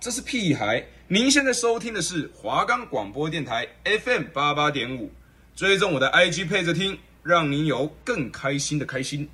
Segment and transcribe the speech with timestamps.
[0.00, 0.84] 这是屁孩。
[1.08, 5.10] 您现在收听的是华冈广播电台 FM 八八点五，
[5.56, 9.26] 追踪我的 IG 配着听，让您有更开心的开心。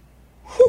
[0.44, 0.62] 呼！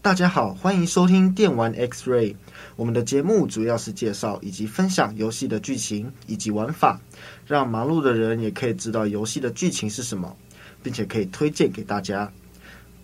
[0.00, 2.36] 大家好，欢迎收听电玩 X-Ray。
[2.76, 7.00] 我们的节目主要是介绍以及分享游戏的剧情以及玩法，
[7.44, 10.36] 让忙碌的人也可以知道游戏的剧情是什么，
[10.80, 12.32] 并且可以推荐给大家。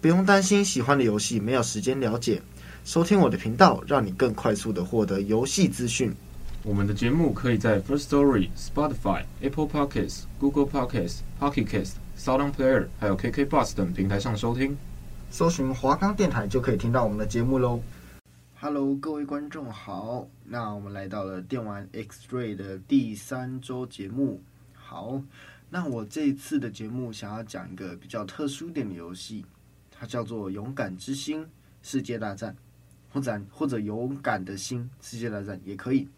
[0.00, 2.40] 不用担心喜欢的游戏没有时间了解，
[2.84, 6.12] 收听我的频道，让你更快速的获得游戏资讯。
[6.64, 14.76] 我们的节目可以在 First Story、Spotify、Apple Podcasts、Google Podcasts、Pocket Casts、Sound Player 还有 KK Bus 等平台上收听。
[15.30, 17.80] 搜寻华冈电台就可以听到我们的节目喽。
[18.58, 24.42] Hello，各位观众好，那我们来到了电玩 X-Ray 的第三周节目。
[24.74, 25.22] 好，
[25.70, 29.46] 那我这一次的节目想要讲一个比较特殊点的游戏。
[29.90, 31.46] 它叫做《勇敢之心
[31.80, 32.52] 世界大战》，
[33.12, 36.08] 或者或者《勇敢的心世界大战》也可以。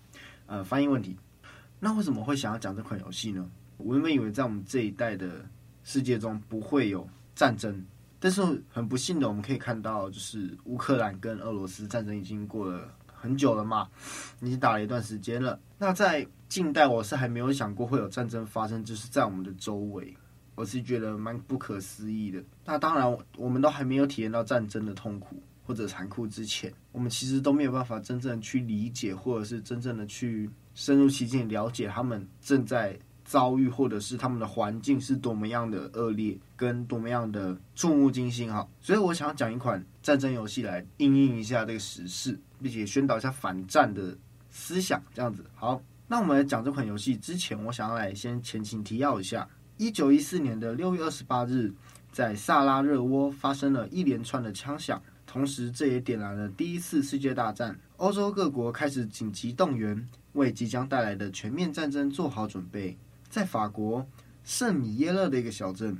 [0.46, 1.16] 呃，翻译问题。
[1.80, 3.50] 那为什么会想要讲这款游戏呢？
[3.76, 5.44] 我原本以为在我们这一代的
[5.82, 7.84] 世界中不会有战争，
[8.20, 13.88] 但是很不幸的，我们可以看到，就是乌克兰跟俄罗斯战争已经过了很久了嘛，
[14.40, 15.58] 已经打了一段时间了。
[15.78, 20.16] 那在近代，我是还没有想过会有战争发生，就是在我们的周围。
[20.54, 22.40] 我是觉得蛮不可思议的。
[22.64, 38.68] 那当然，我们都还没有体验到战争的痛苦或者残酷之前，我们其实都没有办法真正去理解，或者是真正的去深入其境了解他们正在遭遇，或者是他们的环境是多么样的恶劣，跟多么样的触目惊心哈。
[38.80, 44.16] 所以我想要讲一款战争游戏来应应一下这个时事，并且宣导一下反战的
[44.50, 45.42] 思想，这样子。
[45.54, 49.48] 好，那我们来讲这款游戏之前，我想要来先前情提要一下。
[49.78, 51.72] 一九一四年的六月二十八日，
[52.12, 55.02] 在萨拉热窝发生了一连串的枪响，
[55.34, 57.76] 同时这也点燃了第一次世界大战。
[57.96, 62.96] 欧洲各国开始紧急动员，为即将带来的全面战争做好准备。
[63.28, 64.06] 在法国
[64.44, 65.98] 圣米耶勒的一个小镇，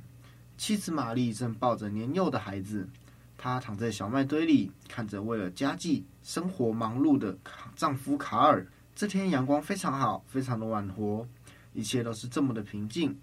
[0.57, 2.89] 妻子玛丽正抱着年幼的孩子，
[3.37, 7.37] 她躺在小麦堆里，看着为了家计生活忙碌的
[7.75, 8.65] 丈夫卡尔。
[8.95, 11.27] 这天阳光非常好，非常的暖和，
[11.73, 13.19] 一切都是这么的平静。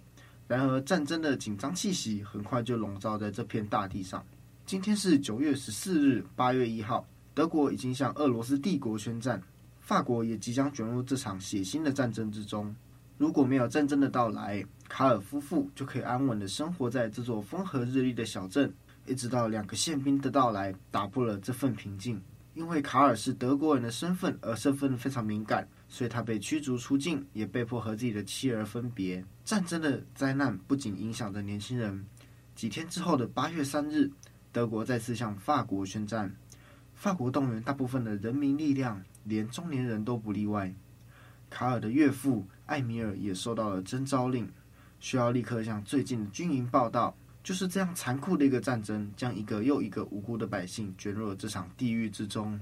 [0.50, 4.22] 然而，战争的紧张气息很快就笼罩在这片大地上。
[4.72, 9.44] 今天是九月十四日，八月一号，德国已经向俄罗斯帝国宣战，
[9.82, 12.74] 法国也即将卷入这场血腥的战争之中。
[13.18, 18.74] 如果没有战争的到来，卡尔夫妇就可以安稳地生活在这座风和日丽的小镇，
[19.06, 22.22] 一直到两个宪兵的到来，打破了这份平静。
[22.53, 25.68] 因为卡尔是德国人的身份，而身份非常敏感。
[25.90, 29.22] 所以他被驱逐出境，也被迫和自己的妻儿分别。
[29.44, 32.06] 战争的灾难不仅影响着年轻人。
[32.56, 34.09] 几天之后的八月三日，
[34.51, 36.34] 德国再次向法国宣战。
[36.94, 40.73] 法国动员大部分的人民力量，连中年人都不例外。
[41.50, 44.50] 卡尔的岳父艾米尔也收到了征召令，
[45.00, 47.16] 需要立刻向最近的军营报道。
[47.44, 52.59] 就是这样残酷的一个战争，将一个又一个无辜的百姓卷入了这场地狱之中。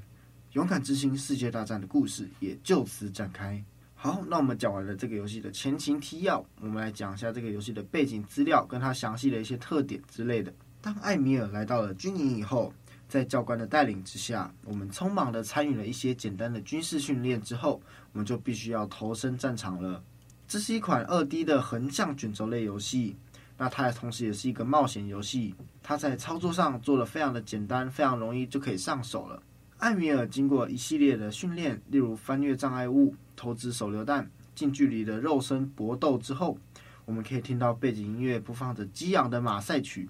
[0.54, 3.62] 勇敢之心世界大战的故事也就此展开。
[3.94, 10.54] 好，那我们讲完了这个游戏的前情提要，我们来讲一下这个游戏的背景资料，跟它详细的一些特点之类的。
[10.82, 12.74] 当艾米尔来到了军营以后，
[13.10, 17.82] 在教官的带领之下，我们匆忙的参与了一些简单的军事训练之后，
[18.14, 20.02] 我们就必须要投身战场了。
[20.48, 23.18] 这是一款二 D 的横向卷轴类游戏，
[23.58, 25.54] 那它也同时也是一个冒险游戏。
[25.84, 29.44] 它在操作上做的非常的简单，非常容易就可以上手了。
[29.80, 36.58] 艾米尔经过一系列的训练，例如翻越障碍物、投掷手榴弹、近距离的肉身搏斗之后，
[37.06, 40.10] 我们可以听到背景音乐播放着激昂的马赛曲。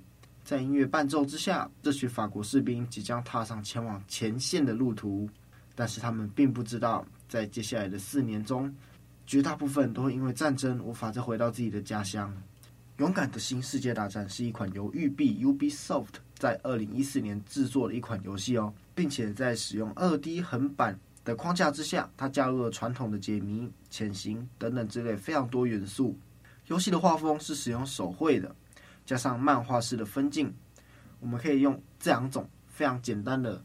[0.49, 5.29] 在音乐伴奏之下，这群法国士兵即将踏上前往前线的路途。
[5.75, 8.75] 但是他们并不知道，在接下来的四年中，
[9.27, 12.35] 绝大部分都会因为战争无法再回到自己的家乡。
[12.97, 18.73] 勇敢的心世界大战是一款由育碧 Ubisoft 在二零一四年制作的一款游戏哦。
[18.95, 26.17] 并且在使用二 D 横版的框架之下，它加入了传统的解谜、潜行等等之类非常多元素。
[26.65, 28.55] 游戏的画风是使用手绘的，
[29.09, 30.53] 加上漫画式的分镜，
[31.19, 33.59] 我们可以用这两种非常简单的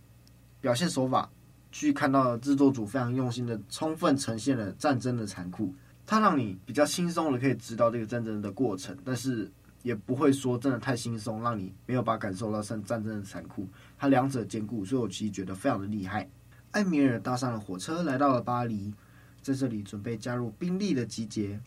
[0.58, 1.30] 表现手法，
[1.70, 5.74] 去看到制作组非常用心的充分呈现了战争的残酷。
[6.06, 9.52] 它让你比较轻松的可以知道这个战争的过程，但是。
[9.82, 13.68] 也不会说真的太轻松，让你没有办法感受到战战争的残酷。
[13.98, 16.26] 它两者兼顾，所以我其实觉得非常的厉害。
[16.70, 18.94] 艾米尔搭上了火车，来到了巴黎，
[19.42, 21.60] 在这里准备加入兵力的集结。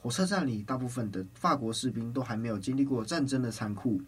[0.00, 4.00] 火车站里，大部分的法国士兵都还没有经历过战争的残酷。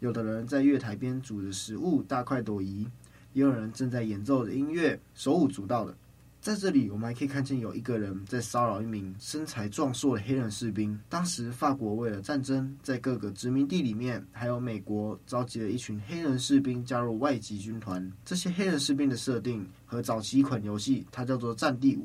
[0.00, 2.86] 有的人在月台边煮着食物，大快朵颐；
[3.32, 5.94] 也有人正在演奏着音乐，手舞足蹈的。
[6.40, 10.96] 在这里，我们还可以看见有一个人在骚扰一名身材壮硕的黑人士兵。
[11.08, 18.12] 当时，法国为了战争，在各个殖民地里面，还有美国召集了一群黑人士兵加入外籍军团。
[18.24, 22.02] 这些黑人士兵的设定和早期一款游戏，它叫做《战地五》。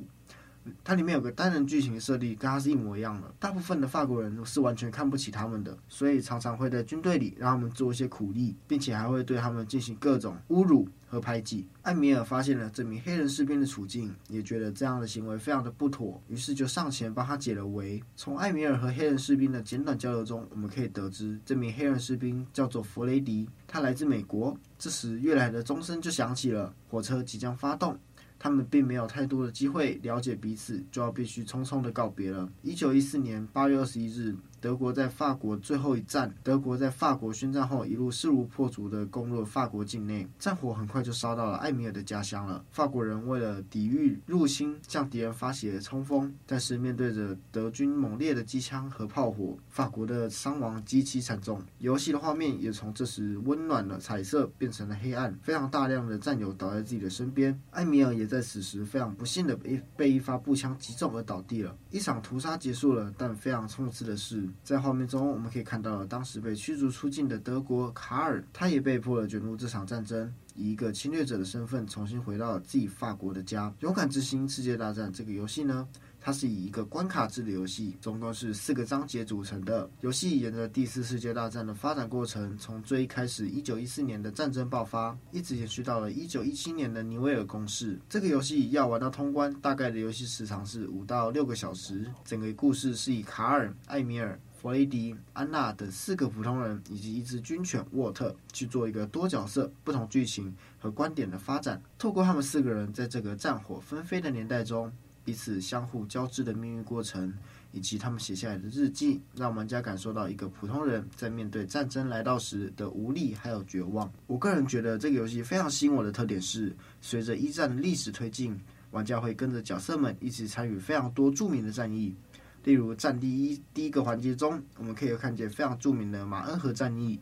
[0.84, 3.34] 它里面有个单人剧情设定，跟它是一模一样的。
[3.40, 11.68] 大部分的法国人是完全看不起他们的，所以常常会在军队里让他们做一些苦力，并且还会对他们进行各种侮辱和排挤。
[11.82, 18.02] 艾米尔发现了这名黑人士兵的处境，也觉得这样的行为非常的不妥，于是就上前帮他解了围。
[18.16, 24.56] 从艾米尔和黑人士兵的简短交流中，我们可以得知，这名黑人士兵叫做弗雷迪，他来自美国。
[24.78, 27.98] 这时，越来的钟声就响起了，火车即将发动。
[28.44, 32.52] 他们并没有太多的机会了解彼此，就要必须匆匆的告别了。
[32.64, 34.36] 一九一四年八月二十一日。
[34.62, 42.64] 德国在法国最后一战，德国在法国宣战后，一路势如破竹地攻入法国境内，战火很快就烧到了艾米尔的家乡了。
[42.70, 51.60] 法国人为了抵御入侵，向敌人发起了冲锋，但是面对着德军猛烈的机枪和炮火，法国的伤亡极其惨重。
[51.80, 61.76] 游戏的画面也从这时温暖的彩色变成了黑暗，非常大量的战友倒在自己的身边，艾米尔也在此时非常不幸的被被一发步枪击中而倒地了。
[61.90, 64.51] 一场屠杀结束了，但非常讽刺的是。
[64.64, 73.74] 在画面中，我们可以看到当时被驱逐出境的德国卡尔，他也被迫了卷入这场战争，以一个侵略者的身份重新回到了自己法国的家。
[73.80, 75.88] 勇敢之心世界大战这个游戏呢，
[76.22, 79.90] 它是以一个关卡制的游戏，总共是四个章节组成的。
[80.02, 88.00] 游戏沿着第四世界大战的发展过程，从最开始一九一四年的战争爆发，一直延续到了一九一七年的尼维尔攻势。
[88.08, 92.06] 这个游戏要玩到通关，大概的游戏时长是五到六个小时。
[92.24, 94.40] 整个故事是以卡尔、艾米尔。
[94.62, 101.82] 弗雷迪、安娜等四个普通人以及一只军犬沃特去做一个多角色、不同剧情和观点的发展。
[101.98, 107.34] 透过他们四个人在这个战火纷飞的年代中彼此相互交织的命运过程，
[107.72, 114.12] 以及他们写下来的日记，让玩家感受到一个普通人在面对战争来到时的无力还有绝望。
[114.28, 118.60] 我个人觉得这个游戏非常吸引我的特点是，随着一战的历史推进，
[118.92, 122.16] 玩家会跟着角色们一起参与非常多著名的战役。
[122.64, 127.20] 例如，战地一第一个环节中，我们可以看见非常著名的马恩河战役，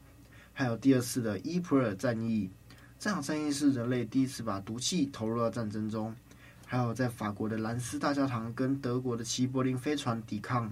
[0.52, 2.50] 还有第二次的伊普尔战役。
[2.98, 6.14] 这场战役是人类第一次把毒气投入到战争中，
[6.72, 10.72] 还有在法国的兰斯大教堂跟德国的齐柏林飞船抵抗，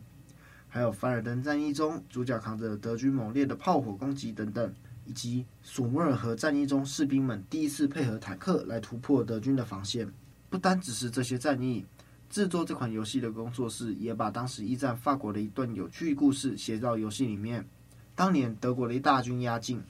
[0.70, 4.72] 还有凡尔登战役中主角扛着德军猛烈的炮火攻击等等，
[5.08, 10.08] 以及索姆尔河战役中士兵们第一次配合坦克来突破德军的防线。
[10.52, 11.84] 不单只是这些战役。
[12.30, 17.66] 制作这款游戏的工作室也把当时一战法国的一段有趣故事写到游戏里面。
[18.14, 19.82] 当年德国的一大军压境，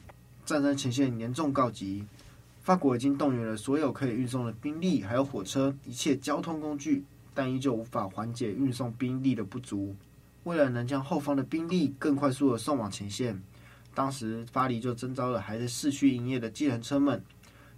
[0.46, 2.06] 战争前线严重告急，
[2.68, 7.02] 法国已经动员了所有可以运送的兵力，还有火车，一切交通工具，
[7.34, 9.96] 但依旧无法缓解运送兵力的不足。
[10.44, 13.42] 为了能将后方的兵力更快速地送往前线，
[13.94, 17.24] 当时巴黎就征召了还在市区营业的计程车们。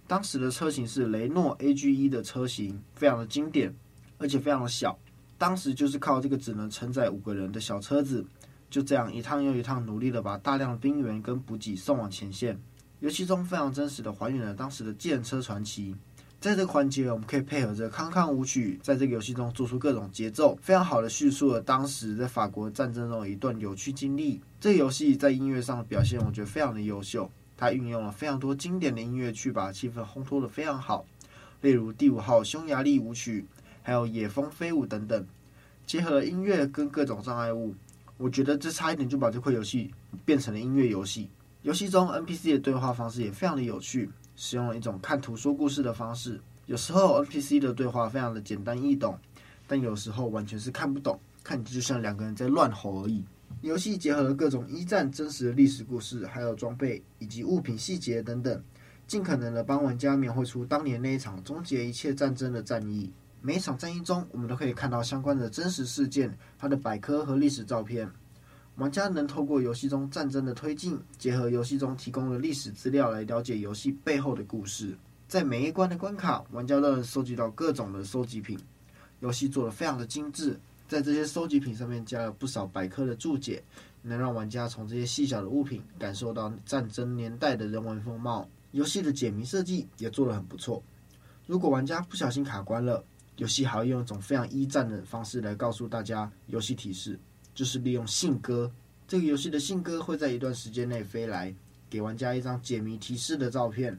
[0.08, 3.72] 当时的车型是雷诺 AGE 的车型，非常的经典。
[4.18, 4.98] 而且非常的小，
[5.38, 8.26] 当时就是靠这个只能承载五个人的小车子，
[8.68, 12.60] 就这样一趟又一趟努力的把大量的兵员跟补给送往前线。
[13.00, 15.94] 游戏中非常真实的还原了当时的计程车传奇。
[16.40, 24.40] 在这个环节，我们可以配合着康康舞曲，在这个游戏中做出各种节奏，非常好的叙述了当时在法国战争中的一段有趣经历。
[24.60, 31.04] 这个游戏在音乐上的表现，我觉得非常的优秀，它运用了非常多经典的音乐去把气氛烘托的非常好，
[31.60, 33.44] 例如第五号匈牙利舞曲。
[33.82, 35.26] 还有野蜂飞舞等等，
[35.86, 37.74] 结合了音乐跟各种障碍物，
[38.18, 39.90] 我觉得这差一点就把这款游戏
[40.22, 41.30] 变成了音乐游戏。
[41.62, 46.40] 游戏中 NPC 的对话方式也非常的有趣，使用了一种看图说故事的方式。
[46.64, 49.18] 有时候 NPC 的对话非常的简单易懂，
[49.66, 53.22] 但有时候完全是看不懂，看着就像两个人在乱吼而已。
[53.60, 58.62] 游戏结合了各种一战真实的历史故事，还有装备以及物品细节等等，
[59.06, 63.12] 尽可能的帮玩家描绘出当年那一场终结一切战争的战役。
[63.42, 68.10] 每一场战役中，我们都可以看到相关的真实事件、它的百科和历史照片。
[68.80, 74.96] 玩家能透过游戏中战争的推进，结合游戏中提供的历史资料来了解游戏背后的故事。
[75.28, 78.58] 在每一关的关卡，玩家都能收集到各种的收集品。
[79.20, 80.58] 游戏做得非常的精致，
[80.88, 83.62] 在这些收集品上面加了不少百科的注解，
[84.00, 88.48] 能让玩家从这些细小的物品感受到战争年代的人文风貌。
[88.70, 90.82] 游戏的解谜设计也做得很不错。
[91.46, 93.04] 如果玩家不小心卡关了，
[93.36, 97.20] 游戏还会用一种非常一战的方式来告诉大家游戏提示，
[97.54, 98.70] 就是利用信鸽。
[99.06, 101.54] 这个游戏的信鸽会在一段时间内飞来，
[101.88, 103.98] 给玩家一张解谜提示的照片。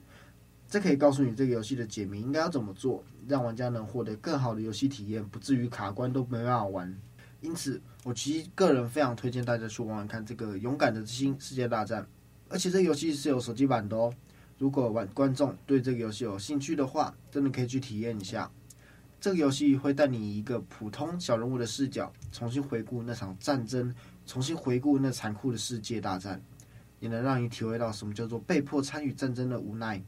[0.69, 6.97] 这可以告诉你这个游戏的解谜应该要怎么做，让玩家能获得更好的游戏体验，不至于卡关都没办法玩。
[7.41, 12.01] 因此，我其实个人非常推荐大家去玩玩看这个《勇敢的之心世界大战》，
[12.47, 14.13] 而且这个游戏是有手机版的哦。
[14.57, 18.49] 如果玩观众对这个游戏有兴趣的话，真的可以去体验一下。
[19.21, 23.93] 这个游戏会带你以一个普通小人物的视角，重新回顾那场战争，
[24.25, 26.41] 重新回顾那残酷的世界大战，
[26.99, 30.01] 也能让你体会到什么叫做被迫参与战争的无奈。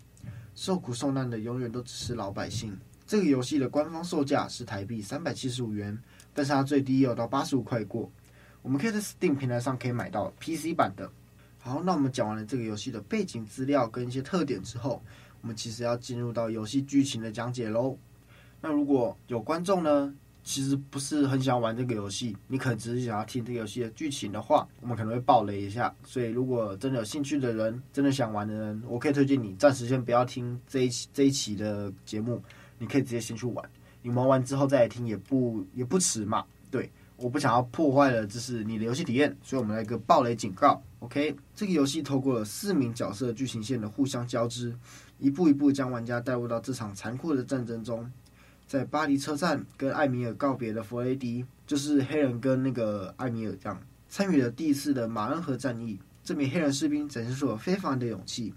[0.56, 2.76] 受苦受难的永远都只是老百姓。
[3.06, 5.98] 这个游戏的官方售价是台币三百七十五元。
[6.34, 8.12] 但是它最低也有到八十五块过，
[8.64, 11.08] 我们可以在 Steam 平台上可以买到 PC 版的。
[11.60, 15.00] 好，那我们讲完了这个游戏的背景资料跟一些特点之后，
[15.42, 17.96] 我们其实要进入到游戏剧情的讲解喽。
[18.66, 25.94] 那如果有观众呢，其实不是很想玩这个游戏，你可能只是想要听这个游戏的剧情的话，我们可能会爆雷一下。
[26.06, 32.42] 所以如果真的有兴趣的人，真的想玩的人，我可以推荐你暂时先不要听这一期这一期的节目，
[32.80, 33.70] 你可以直接先去玩。
[34.02, 36.46] 你玩完之后再来听也不也不迟嘛。
[36.72, 40.82] 对，我不想要破坏了就是你的游戏体验，所以我们来一个暴雷警告。
[41.00, 44.74] OK，这个游戏透过了四名角色剧情线的互相交织，
[45.20, 48.10] 一步一步将玩家带入到这场残酷的战争中。
[48.74, 56.00] 在巴黎车站跟艾米尔告别的弗雷迪，就是黑人跟那个艾米尔这样参与了第一次的马恩河战役。
[56.24, 58.52] 这名黑人士兵展现出了非凡的勇气。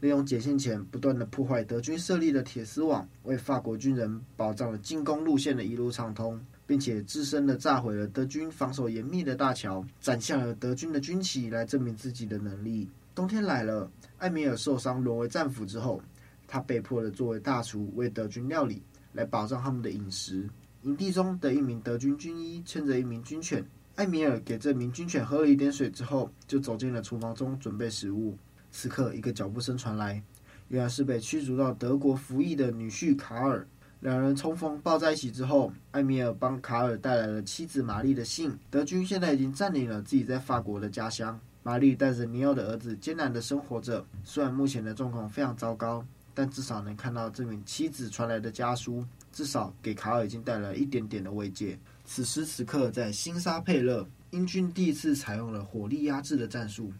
[0.00, 12.90] 利用解线前不断的破坏德军设立的铁丝网，为法国军人保障了进攻路线的一路畅通，并且自身的炸毁了德军防守严密的大桥，斩下了德军的军旗，来证明自己的能力。
[13.14, 16.02] 冬天来了，艾米尔受伤沦为战俘之后，
[16.46, 18.82] 他被迫的作为大厨为德军料理，
[19.12, 20.48] 来保障他们的饮食。
[20.82, 23.64] 营地中的一名德军军医牵着一名军犬，
[23.94, 28.36] 艾米尔给这名军犬喝了一点水之后，就走进了厨房中准备食物。
[28.70, 30.22] 此刻，一个脚步声传来，
[30.68, 33.66] 原来是被驱逐到德国服役的女婿卡尔。
[34.00, 38.52] 两人重逢抱在一起之后，艾米尔帮卡尔带来了妻子玛丽的信。
[38.68, 41.38] 德军现在已经占领了自己在法国的家乡。
[41.62, 51.78] 玛丽带着尼奥的儿子艰难的生活着，虽然目前的状况非常糟糕，但至少能看到这名妻子传来的家书，至少给卡尔已经带来一点点的慰藉。
[52.04, 56.92] 此时此刻，在新沙佩勒，英军第一次采用了火力压制的战术。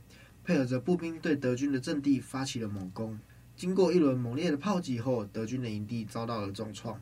[0.44, 3.16] 配合着步兵对德军的阵地发起了猛攻，
[3.56, 7.00] 经过一轮猛烈的炮击后，德军的营地遭到了重创，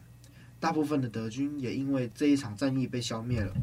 [0.59, 3.55] 大部分的德军也因为这一场战役被消灭了。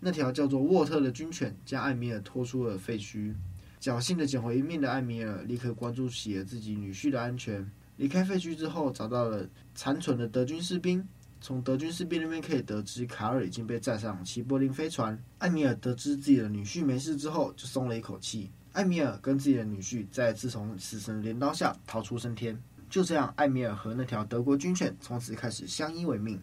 [0.00, 3.34] 那条叫做沃特的军犬将艾米尔拖出了废墟，
[3.80, 7.68] 侥幸的捡回一命的艾米尔立刻关注起了自己女婿的安全。
[7.96, 11.06] 离开废墟之后，找到了残存的德军士兵，
[11.40, 15.16] 从德军士兵那边可以得知卡尔已经被载上齐柏林飞船。
[15.38, 18.50] 艾米尔得知自己的女婿没事之后，就松了一口气。
[18.72, 22.60] 艾米尔跟自己的女婿再次从死神镰刀下逃出升天。
[22.90, 26.40] 就这样，艾米尔和那条德国军犬从此开始相依为命。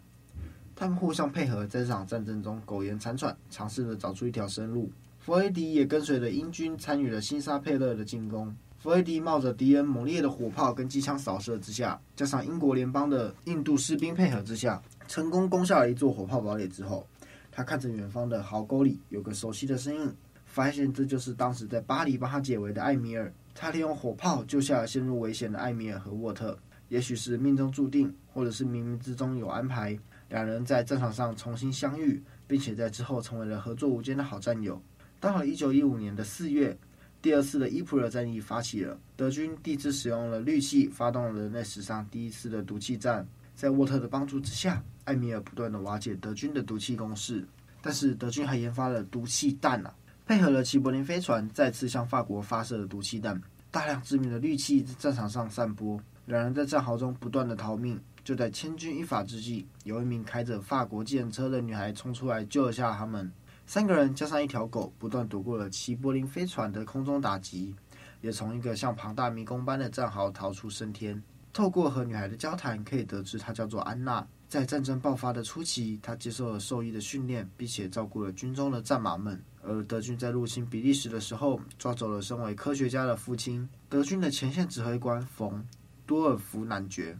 [0.74, 4.90] 他们互相配合，在这场战争中苟延残喘，尝试着找出一条生路。
[5.18, 8.54] 弗雷迪也跟随着英军参与了新沙佩勒的进攻。
[8.82, 17.06] 弗雷迪冒着敌人猛烈的火炮跟机枪扫射之下，加上英国联邦的印度士兵配合之下，成功攻下了一座火炮堡垒之后，
[17.52, 20.12] 他看着远方的壕沟里有个熟悉的身影。
[20.46, 26.58] 发现这就是当时在巴黎帮他解围的艾米尔，他利用火炮救下了陷入危险的艾米尔和沃特。
[26.88, 29.96] 也许是命中注定，或者是冥冥之中有安排，
[30.28, 34.82] 两人在战场上重新相遇，并且在之后成为了合作无间的好战友。
[35.20, 36.76] 到了一九一五年的四月，
[37.22, 43.24] 第二次的伊普尔战役发起了，德军第一次使用了氯气，发动了人类史上第一次的毒气战。
[43.54, 47.46] 在沃特的帮助之下，艾米尔不断的瓦解德军的毒气攻势，
[47.80, 49.94] 但是德军还研发了毒气弹啊。
[50.26, 58.00] 配合了齐柏林飞船再次向法国发射了毒气弹，大量致命的氯气在战场上散播，两人在战壕中不断的逃命。
[58.24, 63.30] 就在千钧一发之际，有一名开着法国舰车的女孩冲出来救了下他们。
[63.66, 67.74] 三个人加上一条狗，不断躲过了齐柏林飞船的空中打击，
[68.20, 71.22] 也从一个像庞大迷宫般的战壕逃出升天。
[71.52, 74.26] 透过和女孩的交谈，可以得知她叫做安娜。
[74.48, 79.42] 在战争爆发的初期，她接受了兽医的训练，并且照顾了军中的战马们。
[79.62, 83.66] 而德军在入侵比利时的时候，抓走了身为科学家的父亲。
[83.88, 85.64] 德军的前线指挥官冯
[86.04, 87.16] 多尔夫男爵，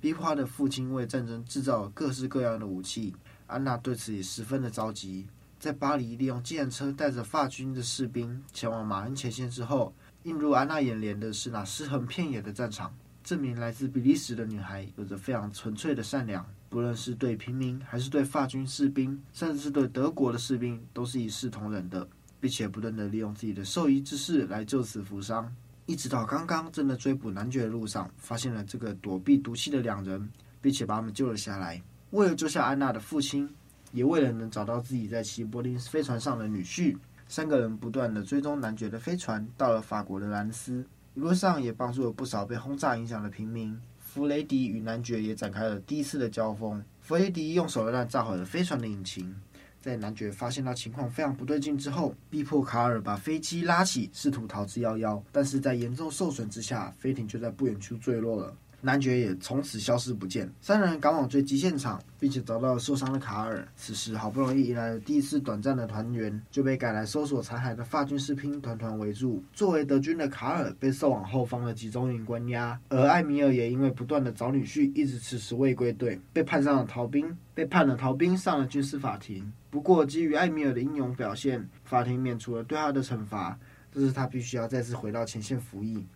[0.00, 3.14] 逼迫他的父亲为战争制造各式各样的武器。
[3.46, 5.26] 安娜对此也十分的着急。
[5.66, 9.92] 在巴黎，利用计程车带着法军的士兵前往马恩前线之后，
[10.22, 12.96] 映入安娜眼帘的是那尸横遍野的战场。
[13.24, 16.46] 这名来自比利时的女孩有着非常纯粹的善良。
[16.68, 22.06] 不论是对平民，还是对法军士兵，甚至是对德国的士兵，都是一视同仁的，
[22.38, 25.52] 并且不断地利用自己的兽医知识来救死扶伤。
[25.86, 30.30] 一直到刚刚正在追捕男爵的路上，发现了这个躲避毒气的两人，
[30.62, 31.82] 并且把他们救了下来。
[32.10, 33.52] 为了救下安娜的父亲，
[33.96, 36.94] 也为了能找到自己在齐柏林飞船上的女婿，
[37.26, 40.84] 三个人不断地追踪男爵的飞船，到了法国的兰斯。
[41.14, 43.74] 一路上也帮助了不少被轰炸影响的平民。
[43.98, 46.84] 弗雷迪与男爵也展开了第一次的交锋。
[47.00, 49.34] 弗雷迪用手榴弹炸毁了飞船的引擎。
[49.80, 55.22] 在男爵发现到情况非常不对劲之后，逼迫卡尔把飞机拉起，试图逃之夭夭。
[55.32, 58.54] 但是在严重受损之下，飞艇就在不远处坠落了。
[58.82, 60.48] 男爵也从此消失不见。
[60.60, 63.66] 三人赶往坠机现场，并且找到了受伤的卡尔。
[63.74, 69.42] 此时好不容易迎来了第一次短暂的团圆，就被赶来搜索残骸的法军士兵团团围住。
[69.52, 79.52] 作为德军的卡尔被送往后方的集中营关押，而艾米尔也因为不断的找女婿，一直迟迟未归队，被判上了逃兵，被判了逃兵，上了军事法庭。
[79.70, 83.58] 不过基于艾米尔的英勇表现，法庭免除了对他的惩罚，
[83.92, 86.06] 这是他必须要再次回到前线服役。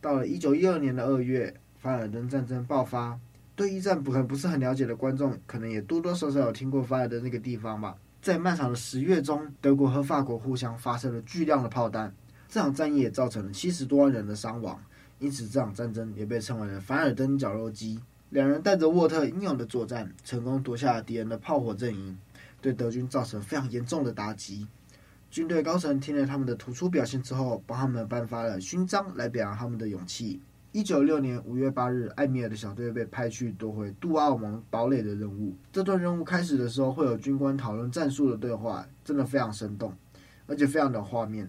[0.00, 1.54] 到了一九一二年的二月。
[1.84, 3.20] 凡尔登战争爆发，
[3.54, 7.94] 对一战不可能不是很了解的观众，可能也多多少少有听过凡尔登那个地方吧。
[8.22, 12.10] 在漫长的十月中，德国和法国互相发射了巨量的炮弹，
[12.48, 14.82] 这场战役也造成了七十多万人的伤亡，
[15.18, 18.00] 因此这场战争也被称为了凡尔登绞肉机。
[18.30, 22.16] 两人带着沃特英勇的作战，成功夺下了敌人的炮火阵营，
[22.62, 24.66] 对德军造成非常严重的打击。
[25.30, 30.40] 军队高层听了他们的突出表现之后，帮他们颁发了勋章来表扬他们的勇气。
[30.74, 35.56] 一九六年五月八日，艾米尔的小队被派去夺回杜奥蒙堡垒的任务。
[35.70, 39.96] 这段任务开始的时候，会有军官讨论战术的对话，真的非常生动，
[40.48, 41.48] 而且非常的画面。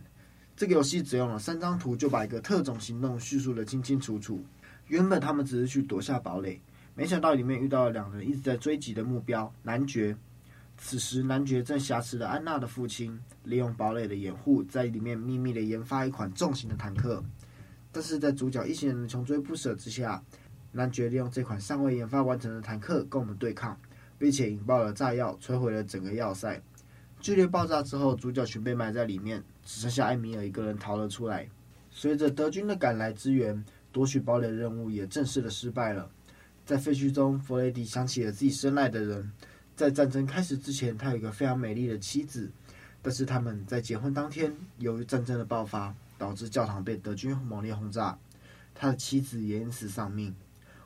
[0.55, 4.45] 这个游戏只用了三张图，就把一个特种行动叙述得清清楚楚。
[4.89, 6.61] 原本他们只是去夺下堡垒，
[6.93, 10.15] 没想到里面遇到了两人一直在追击的目标——男爵。
[10.77, 17.23] 此时，男爵正挟持了安娜的父亲，利用堡垒的掩护，在里面秘密地研发一款重型的坦克。
[17.95, 20.21] 但是在主角一行人的穷追不舍之下，
[20.73, 23.79] 男爵利用这款尚未研发完成的坦克跟我们对抗，
[24.17, 26.61] 并且引爆了炸药，摧毁了整个要塞。
[27.21, 31.47] 剧烈爆炸之后，主角群被埋在里面，只剩下艾米尔一个人逃了出来。
[31.89, 36.11] 随着德军的赶来支援，夺取堡垒的任务也正式的失败了。
[36.65, 39.31] 在废墟中，弗雷迪想起了自己深爱的人，
[39.73, 42.51] 在战争开始之前，他有一个非常美丽的妻子，
[43.01, 45.95] 但是他们在结婚当天，由于战争的爆发。
[46.17, 48.17] 导致教堂被德军猛烈轰炸，
[48.73, 50.35] 他的妻子也因此丧命。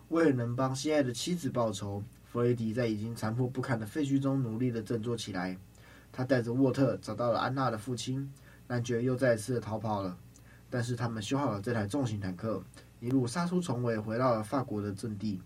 [0.09, 5.57] 为了能帮心爱的妻子报仇，弗雷迪在已经残破不堪的废墟中努力地振作起来。
[6.11, 8.31] 他带着沃特找到了安娜的父亲，
[8.67, 10.17] 男爵又再一次逃跑了。
[10.71, 12.63] 但是他们修好了这台重型坦克，
[12.99, 15.41] 一路杀出重围，回到了法国的阵地。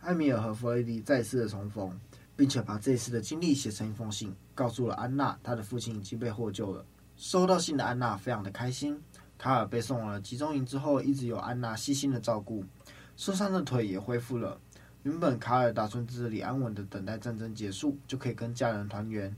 [0.00, 1.98] 艾米尔和弗雷迪再次的重逢，
[2.36, 6.84] 并且把这次的经历写成一封信，告诉了安娜，她的父亲已经被获救了。
[7.16, 9.00] 收到信的安娜非常的开心。
[9.40, 12.62] 卡尔被送往了集中营之后，一直有安娜细心的照顾，
[13.16, 14.60] 受伤的腿也恢复了。
[15.02, 19.34] 原本卡尔打算在这里安稳的等待战争结束，就可以跟家人团圆。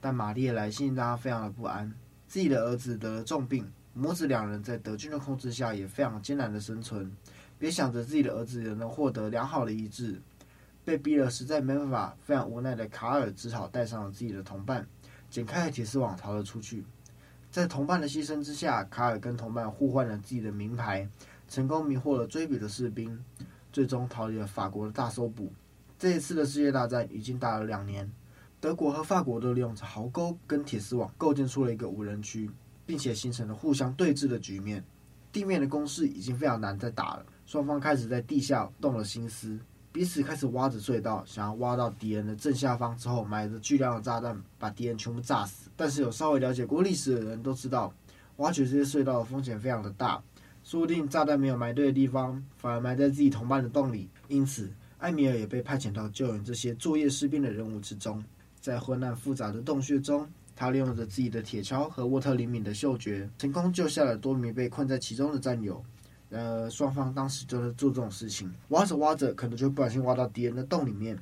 [0.00, 1.94] 但玛丽的来信让他非常的不安，
[2.26, 7.16] 自己的儿子得了重病，母子两人在德军的控制下也非常艰难的生存。
[7.56, 10.20] 别想着自己的儿子也能获得良好的医治，
[10.84, 14.84] 被逼了实在没办法，非常无奈的卡尔只好带上了自己的同伴，
[15.30, 16.84] 剪开了铁丝网逃了出去。
[17.54, 21.08] 在同伴的牺牲之下，卡尔跟同伴互换了自己的名牌，
[21.46, 23.16] 成功迷惑了追捕的士兵，
[23.72, 25.52] 最终逃离了法国的大搜捕。
[25.96, 28.10] 这一次的世界大战已经打了两年，
[28.60, 32.50] 德国和法国都利用着壕沟跟铁丝网构建出了一个无人区，
[32.84, 34.84] 并且形成了互相对峙的局面。
[35.30, 39.56] 地面的攻势已经非常难再打了，双方开始在地下动了心思。
[39.94, 45.70] 彼此开始挖着隧道，想要挖到敌人的正下方之后，埋着巨量的炸弹，把敌人全部炸死。
[45.76, 47.94] 但是有稍微了解过历史的人都知道，
[48.38, 50.20] 挖掘这些隧道的风险非常的大，
[50.64, 54.08] 说不定炸弹没有埋对的地方，反而埋在自己同伴的洞里。
[54.26, 58.24] 因此，艾米尔也被派遣到救援这些作业士兵的任务之中。
[58.60, 65.84] 在昏暗复杂的洞穴中，他利用着自己的铁锹和沃特灵敏的嗅觉，成功救下了多名被困在其中的战友。
[66.34, 71.16] 呃，双方当时就在做这种事情，挖着挖着，可能就不小心挖到敌人的洞里面。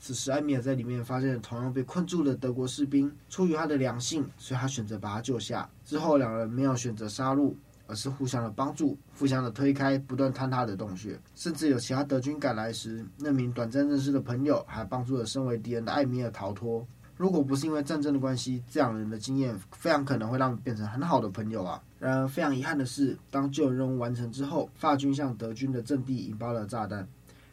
[0.00, 5.70] 此时，艾米尔在里面发现同样被困住的德国士兵，出于他的良心，所以他选择把他救下。
[5.84, 7.54] 之后，两人没有选择杀戮，
[7.86, 11.16] 而是互相的帮助，互相的推开不断坍塌的洞穴。
[11.36, 16.84] 甚至有其他德军赶来时，那名短暂认识的朋友还帮助了身为敌人的艾米尔逃脱。
[17.20, 21.78] 如果不是因为战争的关系，这样人的经验非常可能会让变成很好的朋友啊。
[21.98, 27.06] 然而非常遗憾的是，当救援任务完成之后，法军向德军的阵地引爆了炸弹，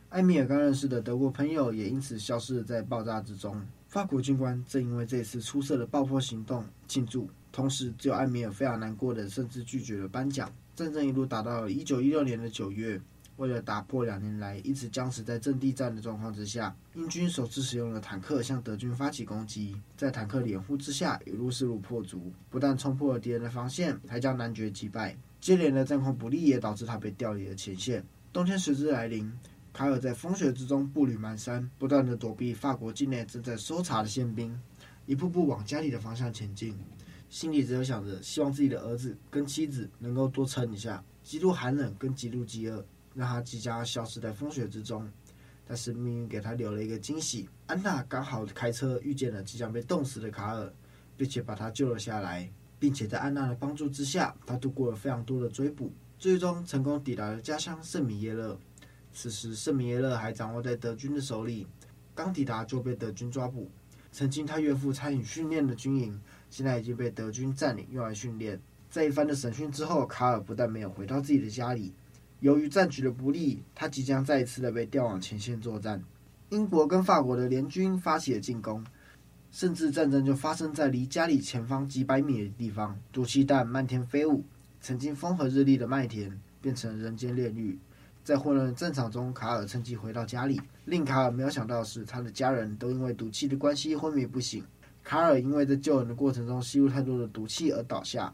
[0.08, 3.62] 艾米尔刚认识的德国朋友也因此消失在爆炸之中。
[3.90, 10.50] 法国军官正因为这次出色的爆破行动庆祝，同时只有艾米尔非常难过的，甚至拒绝了颁奖。
[10.78, 13.02] 战争一路打到了一九一六年的九月。
[13.38, 25.16] 为了打破两年来一直僵持在阵地战的状况之下，英军首次使用了坦克向德军发起攻击，在坦克掩护之下，一路势如破竹，不但冲破了敌人的防线，还将男爵击败。
[25.40, 28.04] 接连的战况不利也导致他被调离了前线。
[28.34, 29.32] 冬天随之来临，
[29.72, 34.60] 卡尔在风雪之中步履蹒跚，不断的躲避法国境内正在搜查的宪兵，
[35.06, 36.76] 一步步往家里的方向前进，
[37.30, 41.04] 心里只有想着希望自己的儿子跟妻子能够多撑一下。
[41.24, 42.84] 极度寒冷跟极度饥饿。
[43.18, 45.12] 让他即将消失在风雪之中，
[45.66, 47.50] 但是命运给他留了一个惊喜。
[47.66, 50.72] 安娜刚好开车遇见了即将被冻死的卡尔，
[51.18, 58.56] 并且把他救了下来，并且在安娜的帮助之下，他度过了非常多的追捕，最终成功抵达了家乡圣米耶勒。
[59.12, 61.66] 此时圣米耶勒还掌握在德军的手里，
[62.14, 63.68] 刚抵达就被德军抓捕。
[64.12, 68.62] 曾经他岳父参与训练的军营，现在已经被德军占领用来训练。
[68.90, 71.94] 在一番的审讯之后，卡尔不但没有回到自己的家里。
[72.40, 76.04] 由于战局的不利，他即将再一次的被调往前线作战。
[76.50, 78.86] 英国跟法国的联军发起了进攻，
[79.52, 82.98] 甚至战争就发生在离家里前方几百米的地方。
[83.12, 84.44] 毒气弹漫天飞舞，
[84.80, 87.78] 曾经风和日丽的麦田变成人间炼狱。
[88.24, 90.62] 在混乱的战场中，卡尔趁机回到家里。
[90.86, 94.64] 令卡尔没有想到的是，他的家人都因为毒气的关系昏迷不醒。
[95.04, 98.34] 卡尔因为在救人的过程中吸入太多的毒气而倒下。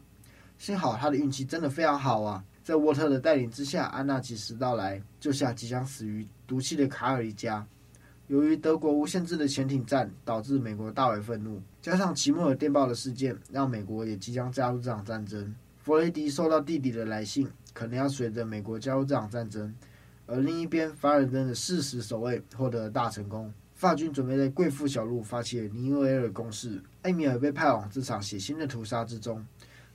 [0.58, 2.44] 幸好他的运气真的非常好啊！
[2.64, 7.64] 在沃特的带领之下，安娜及时到来，救下即将死于毒气的卡尔一家。
[8.28, 15.54] 由于德国无限制的潜艇战，导致美国大为愤怒，加上齐默尔电报的事件，让美国也即将加入这场战争。
[15.76, 19.74] 弗雷迪收到弟弟的来信，可能要随着美国加入这场战争。
[20.24, 29.46] 而另一边，凡尔登的誓死守卫获得了大成功，法军准备在贵妇小路发起了尼维尔攻势，艾米尔被派往这场血腥的屠杀之中。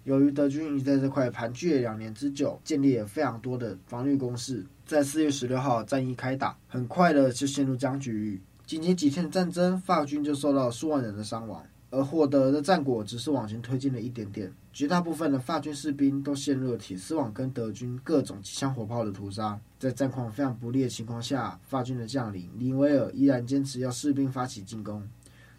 [0.10, 8.42] 由于德军已在这块盘踞了两年之久，建立了非常多的防御工事，在四月十六号战役开打，很快的就陷入僵局。
[8.66, 14.52] 仅仅几天的战争，法军就受到数万人的伤亡，而获得的战果只是往前推进了一点点。
[14.74, 19.62] 绝大部分的法军士兵都陷入了铁丝网跟德军各种机枪火炮的屠杀。
[19.78, 25.08] 在战况非常不利的情况下，法军的将领林维尔依然坚持要士兵发起进攻。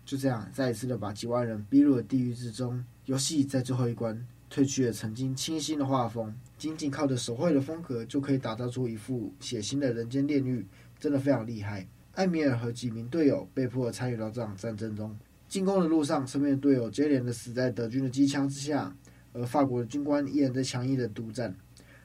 [0.04, 2.84] 就这样，再一次的把几万人逼入了地狱之中。
[3.04, 4.26] 游戏在最后一关。
[4.52, 10.66] 褪去了曾经清新的画风，仅仅靠着手绘的风格就可以打造出一幅血腥的人间炼狱，
[10.98, 11.86] 真的非常厉害。
[12.14, 15.16] 艾米尔和几名队友被迫参与到这场战争中，
[15.48, 18.92] 进攻的路上，身边的队友接连的死在德军的机枪之下，
[19.32, 21.54] 而法国的军官依然在强硬的督战，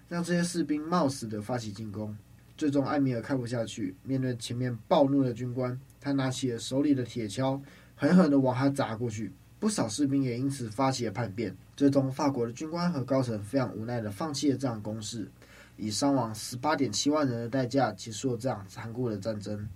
[0.08, 2.16] 让这些士兵冒死的发起进攻。
[2.56, 7.60] 最终，艾米尔看不下去，面对前面暴怒的军官，他拿起了手里的铁锹，
[7.96, 9.34] 狠狠的往他砸过去。
[9.60, 15.30] 不少士兵也因此发起了叛变，最终法国的军官和高层非常无奈地放弃了这场攻势，
[15.76, 19.68] 以伤亡十八点七万人的代价结束了这场残酷的战争。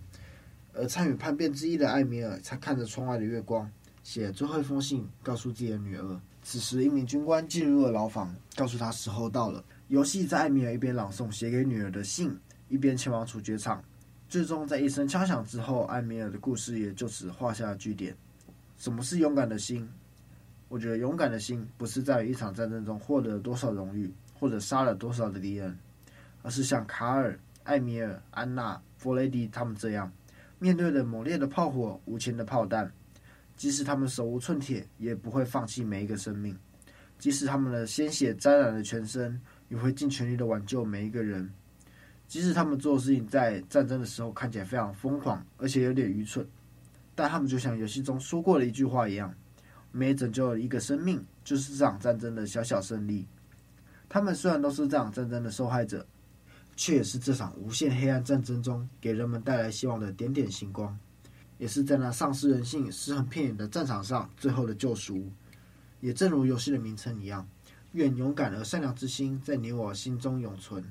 [0.73, 3.69] 而参与叛变之一的艾米尔，才看着窗外的月光，
[4.03, 6.21] 写最后一封信，告诉自己的女儿。
[6.41, 9.61] 此时，一名军官进入了牢房，告诉他时候到了。
[9.89, 12.33] 游戏在艾米尔一边朗诵写给女儿的信，
[12.69, 13.83] 一边前往处决场。
[14.29, 18.15] 最终，在一声枪响之后，艾米尔的故事也就此画下了句点。
[18.77, 19.89] 什么是勇敢的心？
[20.69, 25.77] 我觉得勇敢的心不是在于一场战争中获得了多少荣誉，或者杀了多少的敌人，
[26.43, 30.11] 而是像卡尔、艾米尔、安娜、弗雷迪他们这样，
[30.59, 32.91] 面对着猛烈的炮火、无情的炮弹，
[33.57, 36.53] 即使他们手无寸铁，也不会放弃每一个生命；
[37.17, 41.49] 即使他们的鲜血沾染了全身，也会尽全力的挽救每一个人；
[42.27, 46.47] 即使他们做的事情在战争的时候看起来非常疯狂，而且有点愚蠢。
[47.15, 49.33] 但他们就像游戏中说过的一句话一样，
[49.91, 53.25] 每拯救一个生命，就是这场战争的小小胜利。
[54.07, 56.05] 他们虽然都是这场战争的受害者，
[56.75, 60.97] 却也是这场无限黑暗战争中给人们带来希望的点点星光，
[61.57, 65.29] 也是在那丧失人性、尸横遍野的战场上最后的救赎。
[66.01, 67.47] 也正如游戏的名称一样，
[67.91, 70.83] 愿勇敢而善良之心在你我心中永存。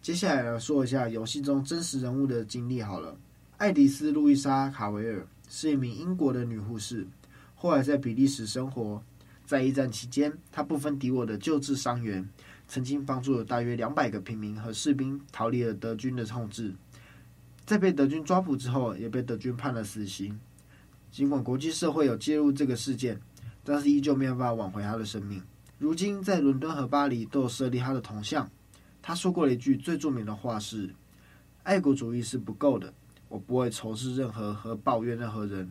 [0.00, 3.16] 接下来来说一下游戏中真实人物的经历好了。
[3.56, 7.06] 爱迪丝·路易莎·卡维尔是一名英国的女护士，
[7.62, 9.00] 后来在比利时生活。
[9.46, 12.28] 在一战期间，他不分敌我的救治伤员，
[12.66, 16.74] 曾经帮助了大约两百个平民和士兵逃离了德军的控制。
[17.64, 20.40] 在被德军抓捕之后，也被德军判了死刑。
[21.12, 23.20] 尽管国际社会有介入这个事件，
[23.62, 25.40] 但是依旧没有办法挽回他的生命。
[25.78, 28.50] 如今，在伦敦和巴黎都有设立他的铜像。
[29.00, 30.92] 他说过了一句最著名的话是
[31.62, 32.92] ：“爱国主义是不够的。”
[33.30, 35.70] 我不会仇视任何和抱怨任何人。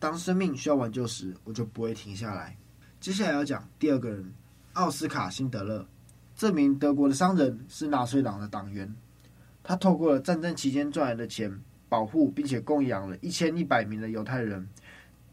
[0.00, 2.56] 当生命需要挽救时，我就不会停下来。
[2.98, 4.32] 接下来要讲第二个人，
[4.72, 5.86] 奥斯卡·辛德勒。
[6.34, 8.92] 这名德国的商人是纳粹党的党员，
[9.62, 14.66] 他透过了战争期间赚来的钱，保护并且供养了一千一百名的犹太人，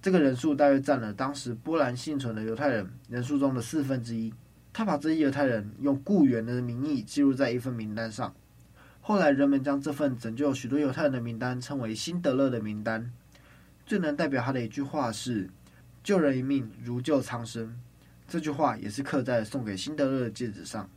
[0.01, 4.33] 这个人数大约占了当时波兰幸存的犹太人人数中的四分之一。
[4.73, 8.35] 他把这些犹太人用雇员的名义记录在一份名单上，
[8.99, 13.09] 后来人们将这份拯救许多犹太人的名单称为辛德勒的名单。
[13.87, 15.49] 最能代表他的一句话是
[16.03, 17.73] ：“救人一命如救苍生。”
[18.27, 20.89] 这句话也是刻在送给辛德勒的戒指上。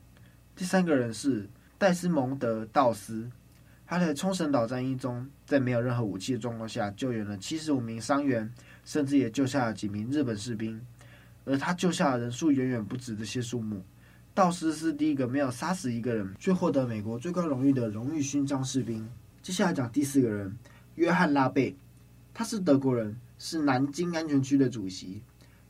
[0.57, 1.49] 第三个人是
[1.79, 3.31] 戴斯蒙德·道斯，
[3.87, 8.53] 他在冲绳岛战役中，在没有任何武器的状况下救援了七十五名伤员，
[8.85, 10.85] 甚至也救下了几名日本士兵。
[11.45, 13.85] 而他救下的人数远远不止这些数目。
[14.35, 19.09] 道斯是第一个没有杀死一个人却获得美国最高荣誉的荣誉勋章士兵。
[19.43, 20.57] 接下来讲第四个人，
[20.97, 21.77] 约翰拉贝，
[22.33, 25.23] 他是德国人，是南京安全区的主席。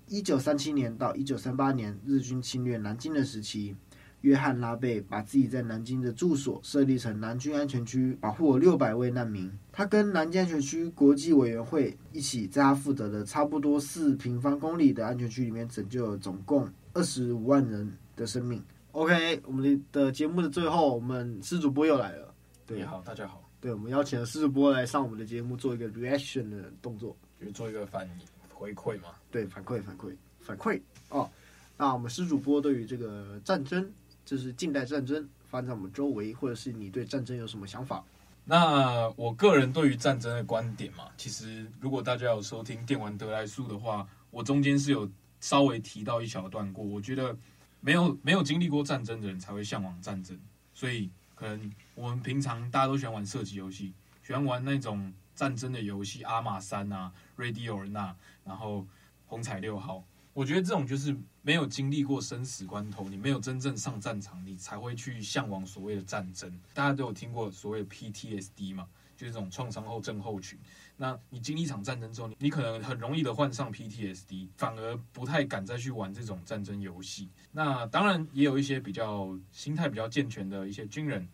[0.09, 3.77] 一九三七年到一九三八年，日军侵略南京的时期，
[4.23, 9.51] 约翰拉贝把自己在南京的住所设立成南军安全区，保护了六百位难民。
[9.71, 18.63] 他跟南京安全区国际委员会一起，在他负责的差不多四平方公里的安全区里面，拯救了总共二十五万人的生命。
[18.93, 22.35] OK，我们的节目的最后，我们施主播又来了。
[22.67, 23.50] 对，你好，大家好。
[23.61, 28.13] 对，我们邀请了施主播来上我们的节目，做一个 reaction 的动作，就是做一个反应。
[28.53, 29.09] 回馈嘛？
[29.31, 31.31] 对，反馈反馈反馈哦。
[31.79, 33.91] 那我们施主播对于这个战争，
[34.27, 38.05] 就是近代战争发生在我们周围，或者是你对战争有什么想法？
[38.45, 46.85] 那我个人对于战争的观点嘛，其实如果大家有收听电玩得来速的话，我中间是有稍微提到一小段过。
[46.85, 47.35] 我觉得
[47.81, 50.39] 没有没有经历过战争的人才会向往战争，
[50.75, 55.13] 所以可能我们平常大家都喜欢玩射击游戏，喜欢玩那种。
[55.33, 58.87] 战争的游戏，阿玛三啊，Ready or Not，然后
[59.25, 66.61] 红彩六号，我觉得这种就是没有经历过生死关头，你没有真正上战场，你才会去向往所谓的战争。
[66.75, 68.87] 大家都有听过所谓的 PTSD 嘛，
[69.17, 70.59] 就是这种创伤后症候群。
[70.99, 77.31] 那你经历一场战争之后，你可能很容易的患上 PTSD，反而不太敢再去玩这种战争游戏。
[77.53, 81.27] 那当然也有一些比较心态比较健全的一些军人，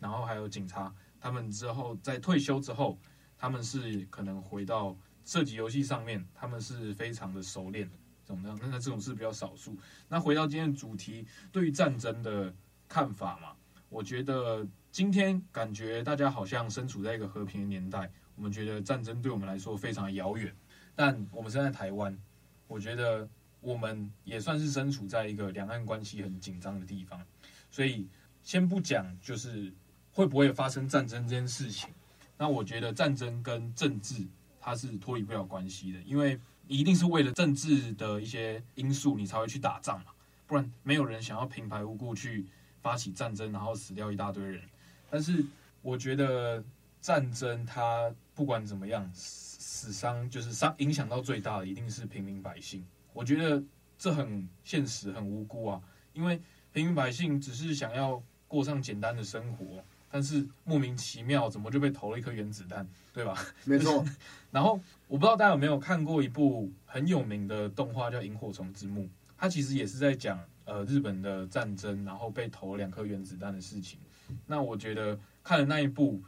[0.00, 2.98] 然后还有警察，他们之后在退休之后。
[3.40, 8.58] 他们是可能回到射击游戏上面，他们是非常的熟练的，怎么样？
[8.60, 9.76] 那这种是比较少数。
[10.08, 12.52] 那回到今天的主题，对于战争的
[12.88, 13.54] 看法嘛，
[13.88, 20.52] 我觉得今天感觉大家好像身处在一个和平的年代，我们觉得战争对我们来说非常遥远。
[20.96, 22.18] 但我们身在台湾，
[22.66, 23.28] 我觉得
[23.60, 27.24] 我们也算是身处在一个两岸关系很紧张的地方。
[27.70, 28.08] 所以
[28.48, 29.70] 先不讲就是
[30.10, 31.90] 会不会发生战争这件事情。
[32.38, 34.26] 那我觉得战争跟政治
[34.58, 40.12] 它是脱离不了关系的，因为一定是为了政治的一些因素，你才会去打仗嘛，
[40.46, 42.46] 不然没有人想要平白无故去
[42.80, 44.62] 发起战争，然后死掉一大堆人。
[45.10, 45.44] 但是
[45.82, 46.64] 我觉得
[47.02, 52.82] 战争它不管怎么样，死伤就是伤影响到最大的一定是平民百姓。
[53.12, 53.62] 我觉得
[53.98, 55.82] 这很现实，很无辜啊，
[56.14, 56.40] 因为
[56.72, 59.84] 平民百姓只是想要过上简单的生活。
[60.10, 63.38] 但是莫名其妙，怎么就被投了一颗原子弹，对吧？
[63.64, 64.02] 没错。
[64.50, 69.02] 然后我不知道大家有没有看过一部很有名的动画，叫《萤火虫之墓》。
[69.36, 73.98] 它其实也是在讲呃日本的战争，然后被投了两颗原子弹的事情。
[74.46, 76.14] 那我觉得看了那一部《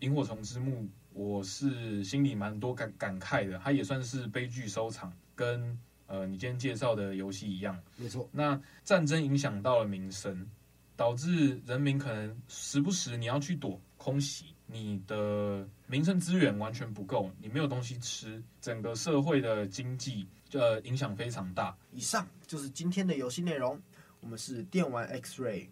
[0.00, 3.56] 萤火虫之墓》，我是心里蛮多感感慨的。
[3.62, 5.78] 它也算是悲剧收场，跟
[6.08, 7.80] 呃你今天介绍的游戏一样。
[7.96, 8.28] 没错。
[8.32, 10.50] 那战争影响到了民生。
[11.00, 21.74] 导致人民可能时不时你要去躲空袭，你的民生资源完全不够，你没有东西吃，整个社会的经济呃影响非常大。
[21.90, 23.80] 以上就是今天的游戏内容，
[24.20, 25.68] 我们是电玩 X-Ray，